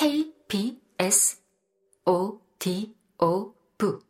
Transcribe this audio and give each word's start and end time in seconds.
KBS 0.00 1.42
ODO 2.06 3.54
부 3.76 4.02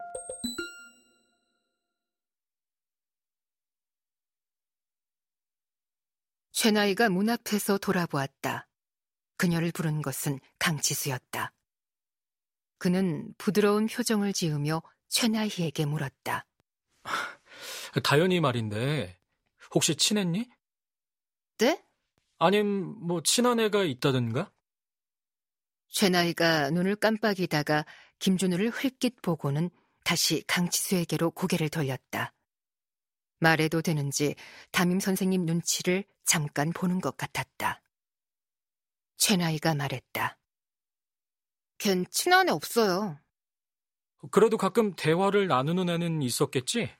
최나이가 6.53 7.08
문 7.08 7.28
앞에서 7.28 7.78
돌아보았다. 7.78 8.68
그녀를 9.37 9.72
부른 9.72 10.00
것은 10.00 10.38
강치수였다. 10.60 11.53
그는 12.78 13.35
부드러운 13.36 13.88
표정을 13.88 14.32
지으며 14.32 14.82
최나희에게 15.09 15.86
물었다. 15.86 16.46
다연이 18.04 18.38
말인데 18.38 19.18
혹시 19.74 19.96
친했니? 19.96 20.48
네? 21.59 21.84
아님 22.38 22.95
뭐 23.00 23.24
친한 23.24 23.59
애가 23.59 23.82
있다든가? 23.82 24.52
최나이가 25.90 26.70
눈을 26.70 26.96
깜빡이다가 26.96 27.84
김준우를 28.18 28.70
흘낏 28.70 29.20
보고는 29.22 29.70
다시 30.04 30.42
강치수에게로 30.46 31.32
고개를 31.32 31.68
돌렸다. 31.68 32.32
말해도 33.38 33.82
되는지 33.82 34.34
담임 34.70 35.00
선생님 35.00 35.46
눈치를 35.46 36.04
잠깐 36.24 36.72
보는 36.72 37.00
것 37.00 37.16
같았다. 37.16 37.82
최나이가 39.16 39.74
말했다. 39.74 40.38
걘 41.78 42.04
친한 42.10 42.48
애 42.48 42.52
없어요. 42.52 43.18
그래도 44.30 44.56
가끔 44.59 44.95
대화를 44.95 45.48
나누는 45.48 45.88
애는 45.88 46.22
있었겠지? 46.22 46.95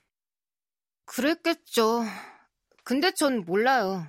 그랬겠죠. 1.05 2.03
근데 2.83 3.11
전 3.11 3.45
몰라요. 3.45 4.07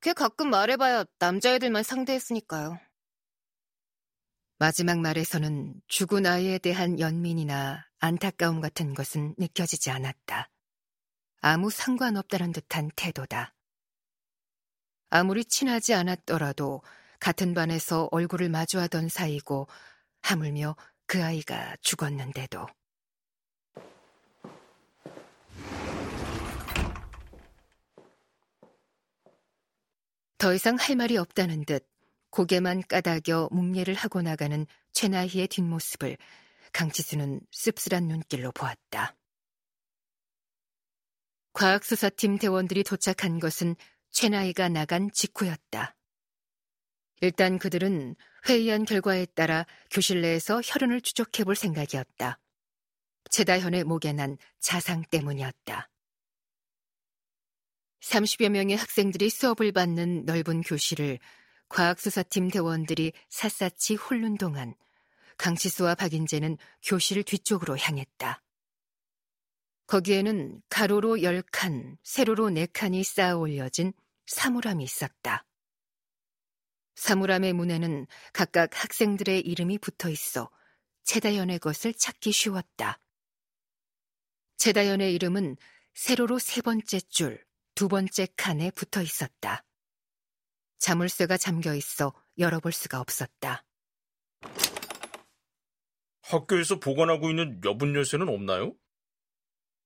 걔 0.00 0.14
가끔 0.14 0.48
말해봐야 0.48 1.04
남자애들만 1.18 1.82
상대했으니까요. 1.82 2.78
마지막 4.60 4.98
말에서는 4.98 5.72
죽은 5.88 6.26
아이에 6.26 6.58
대한 6.58 7.00
연민이나 7.00 7.82
안타까움 7.98 8.60
같은 8.60 8.92
것은 8.92 9.34
느껴지지 9.38 9.90
않았다. 9.90 10.50
아무 11.40 11.70
상관없다는 11.70 12.52
듯한 12.52 12.90
태도다. 12.94 13.54
아무리 15.08 15.46
친하지 15.46 15.94
않았더라도 15.94 16.82
같은 17.20 17.54
반에서 17.54 18.10
얼굴을 18.10 18.50
마주하던 18.50 19.08
사이고 19.08 19.66
하물며 20.20 20.76
그 21.06 21.24
아이가 21.24 21.74
죽었는데도. 21.80 22.66
더 30.36 30.52
이상 30.52 30.76
할 30.76 30.96
말이 30.96 31.16
없다는 31.16 31.64
듯 31.64 31.89
고개만 32.30 32.82
까닥여 32.88 33.48
묵례를 33.50 33.94
하고 33.94 34.22
나가는 34.22 34.66
최나희의 34.92 35.48
뒷모습을 35.48 36.16
강치수는 36.72 37.40
씁쓸한 37.50 38.06
눈길로 38.06 38.52
보았다. 38.52 39.16
과학수사팀 41.52 42.38
대원들이 42.38 42.84
도착한 42.84 43.40
것은 43.40 43.74
최나이가 44.10 44.68
나간 44.68 45.10
직후였다. 45.12 45.96
일단 47.22 47.58
그들은 47.58 48.16
회의한 48.48 48.84
결과에 48.84 49.26
따라 49.26 49.66
교실 49.90 50.22
내에서 50.22 50.60
혈흔을 50.64 51.02
추적해 51.02 51.44
볼 51.44 51.54
생각이었다. 51.54 52.38
최다현의 53.30 53.84
목에 53.84 54.12
난 54.12 54.38
자상 54.58 55.02
때문이었다. 55.10 55.90
30여 58.00 58.48
명의 58.48 58.76
학생들이 58.76 59.28
수업을 59.28 59.72
받는 59.72 60.24
넓은 60.24 60.62
교실을 60.62 61.18
과학수사팀 61.70 62.50
대원들이 62.50 63.12
샅샅이 63.30 63.94
홀른 63.94 64.36
동안 64.36 64.74
강치수와 65.38 65.94
박인재는 65.94 66.58
교실 66.82 67.22
뒤쪽으로 67.22 67.78
향했다. 67.78 68.42
거기에는 69.86 70.62
가로로 70.68 71.16
10칸, 71.16 71.96
세로로 72.02 72.50
4칸이 72.50 73.02
쌓아 73.02 73.36
올려진 73.36 73.92
사물함이 74.26 74.84
있었다. 74.84 75.46
사물함의 76.96 77.54
문에는 77.54 78.06
각각 78.32 78.70
학생들의 78.84 79.40
이름이 79.40 79.78
붙어 79.78 80.10
있어 80.10 80.50
최다연의 81.04 81.60
것을 81.60 81.94
찾기 81.94 82.30
쉬웠다. 82.30 83.00
최다연의 84.58 85.14
이름은 85.14 85.56
세로로 85.94 86.38
세 86.38 86.60
번째 86.60 87.00
줄, 87.00 87.42
두 87.74 87.88
번째 87.88 88.28
칸에 88.36 88.70
붙어 88.72 89.00
있었다. 89.00 89.64
자물쇠가 90.80 91.36
잠겨 91.36 91.74
있어 91.74 92.12
열어볼 92.38 92.72
수가 92.72 93.00
없었다. 93.00 93.64
학교에서 96.22 96.80
보관하고 96.80 97.30
있는 97.30 97.60
여분 97.64 97.94
열쇠는 97.94 98.28
없나요? 98.28 98.74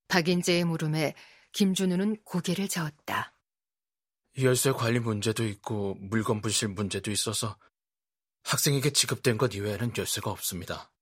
박인재의 0.09 0.65
물음에 0.65 1.15
김준우는 1.53 2.22
고개를 2.25 2.69
저었다. 2.69 3.34
열쇠 4.38 4.72
관리 4.72 4.99
문제도 4.99 5.44
있고 5.44 5.94
물건 6.00 6.41
분실 6.41 6.69
문제도 6.69 7.10
있어서 7.10 7.56
학생에게 8.43 8.91
지급된 8.91 9.38
것 9.38 9.54
이외에는 9.54 9.93
열쇠가 9.97 10.31
없습니다. 10.31 10.93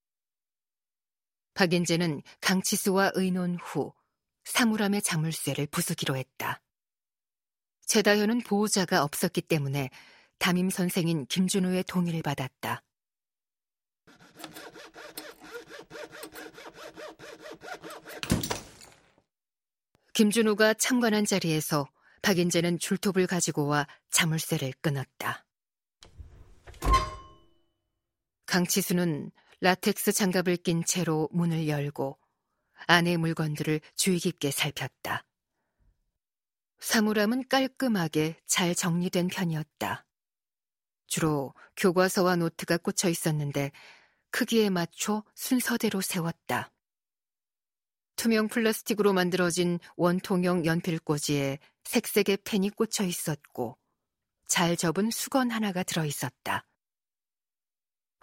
박인재는 1.55 2.23
강치수와 2.41 3.13
의논 3.15 3.57
후 3.57 3.93
사물함의 4.45 5.03
자물쇠를 5.03 5.67
부수기로 5.67 6.17
했다. 6.17 6.63
최다현은 7.93 8.41
보호자가 8.45 9.05
없었기 9.05 9.43
때문에 9.43 9.91
담임 10.39 10.71
선생인 10.71 11.27
김준우의 11.27 11.85
동의를 11.85 12.23
받았다. 12.23 12.83
김준우가 20.15 20.73
참관한 20.73 21.27
자리에서 21.27 21.87
박인재는 22.23 22.79
줄톱을 22.79 23.27
가지고 23.27 23.67
와 23.67 23.87
자물쇠를 24.11 24.73
끊었다. 24.81 25.45
강치수는 28.47 29.31
라텍스 29.61 30.13
장갑을 30.13 30.57
낀 30.57 30.83
채로 30.83 31.29
문을 31.31 31.69
열고 31.69 32.19
안의 32.87 33.19
물건들을 33.19 33.83
주의 33.97 34.19
깊게 34.19 34.51
살폈다. 34.51 35.27
사물함은 36.83 37.47
깔끔하게 37.49 38.41
잘 38.45 38.75
정리된 38.75 39.29
편이었다. 39.29 40.05
주로 41.07 41.55
교과서와 41.77 42.35
노트가 42.35 42.77
꽂혀 42.79 43.09
있었는데 43.09 43.71
크기에 44.31 44.69
맞춰 44.69 45.23
순서대로 45.37 46.01
세웠다. 46.01 46.73
투명 48.17 48.49
플라스틱으로 48.49 49.13
만들어진 49.13 49.79
원통형 49.97 50.67
연필꽂이에 50.67 51.61
색색의 51.85 52.39
펜이 52.45 52.71
꽂혀 52.71 53.05
있었고 53.05 53.79
잘 54.49 54.77
접은 54.77 55.13
수건 55.13 55.53
하나가 55.53 55.85
들어 55.85 56.05
있었다. 56.05 56.67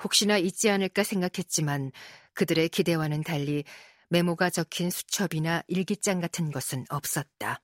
혹시나 0.04 0.38
있지 0.38 0.70
않을까 0.70 1.04
생각했지만 1.04 1.94
그들의 2.34 2.68
기대와는 2.70 3.24
달리 3.24 3.64
메모가 4.10 4.50
적힌 4.50 4.90
수첩이나 4.90 5.64
일기장 5.68 6.20
같은 6.20 6.52
것은 6.52 6.86
없었다. 6.90 7.62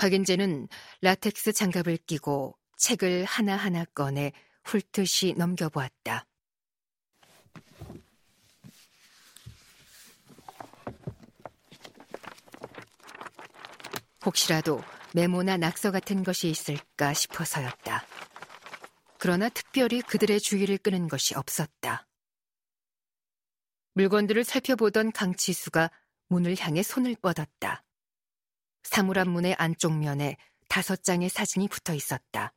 박인재는 0.00 0.66
라텍스 1.02 1.52
장갑을 1.52 1.98
끼고 1.98 2.56
책을 2.78 3.26
하나하나 3.26 3.84
꺼내 3.84 4.32
훑듯이 4.64 5.34
넘겨보았다. 5.36 6.26
혹시라도 14.24 14.82
메모나 15.12 15.58
낙서 15.58 15.90
같은 15.90 16.24
것이 16.24 16.48
있을까 16.48 17.12
싶어서였다. 17.12 18.06
그러나 19.18 19.50
특별히 19.50 20.00
그들의 20.00 20.40
주의를 20.40 20.78
끄는 20.78 21.08
것이 21.08 21.34
없었다. 21.34 22.06
물건들을 23.92 24.44
살펴보던 24.44 25.12
강치수가 25.12 25.90
문을 26.28 26.56
향해 26.58 26.82
손을 26.82 27.16
뻗었다. 27.20 27.84
사물함 28.82 29.30
문의 29.30 29.54
안쪽 29.54 29.98
면에 29.98 30.36
다섯 30.68 31.02
장의 31.02 31.28
사진이 31.28 31.68
붙어 31.68 31.94
있었다. 31.94 32.52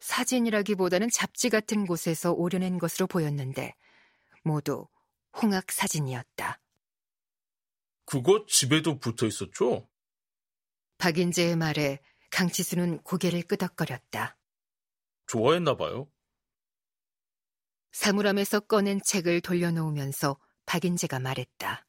사진이라기보다는 0.00 1.08
잡지 1.12 1.50
같은 1.50 1.86
곳에서 1.86 2.32
오려낸 2.32 2.78
것으로 2.78 3.06
보였는데 3.06 3.74
모두 4.42 4.86
홍학 5.40 5.70
사진이었다. 5.70 6.60
그거 8.04 8.44
집에도 8.48 8.98
붙어 8.98 9.26
있었죠? 9.26 9.88
박인재의 10.98 11.56
말에 11.56 12.00
강치수는 12.30 13.02
고개를 13.02 13.42
끄덕거렸다. 13.42 14.36
좋아했나 15.26 15.76
봐요. 15.76 16.10
사물함에서 17.92 18.60
꺼낸 18.60 19.00
책을 19.04 19.40
돌려놓으면서 19.40 20.38
박인재가 20.66 21.18
말했다. 21.18 21.86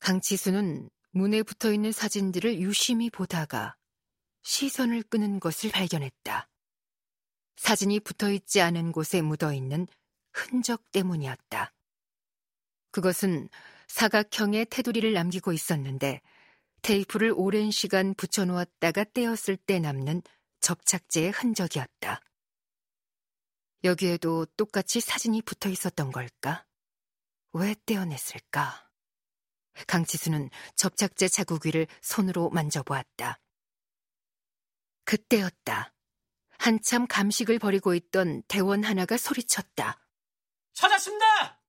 강치수는 0.00 0.90
문에 1.16 1.44
붙어 1.44 1.72
있는 1.72 1.92
사진들을 1.92 2.58
유심히 2.58 3.08
보다가 3.08 3.76
시선을 4.42 5.04
끄는 5.04 5.38
것을 5.38 5.70
발견했다. 5.70 6.48
사진이 7.54 8.00
붙어 8.00 8.32
있지 8.32 8.60
않은 8.60 8.90
곳에 8.90 9.22
묻어 9.22 9.52
있는 9.52 9.86
흔적 10.32 10.90
때문이었다. 10.90 11.72
그것은 12.90 13.48
사각형의 13.86 14.66
테두리를 14.66 15.12
남기고 15.12 15.52
있었는데 15.52 16.20
테이프를 16.82 17.32
오랜 17.36 17.70
시간 17.70 18.14
붙여놓았다가 18.14 19.04
떼었을 19.04 19.56
때 19.56 19.78
남는 19.78 20.20
접착제의 20.58 21.30
흔적이었다. 21.30 22.20
여기에도 23.84 24.46
똑같이 24.56 24.98
사진이 25.00 25.42
붙어 25.42 25.68
있었던 25.68 26.10
걸까? 26.10 26.66
왜 27.52 27.76
떼어냈을까? 27.86 28.83
강치수는 29.86 30.50
접착제 30.76 31.28
자국 31.28 31.66
위를 31.66 31.86
손으로 32.00 32.50
만져보았다. 32.50 33.38
그때였다. 35.04 35.92
한참 36.58 37.06
감식을 37.06 37.58
벌이고 37.58 37.94
있던 37.94 38.42
대원 38.48 38.84
하나가 38.84 39.16
소리쳤다. 39.16 40.00
찾았습니다! 40.72 41.53